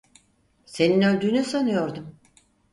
Senin 0.65 1.01
öldüğünü 1.01 1.43
sanıyordum. 1.43 2.19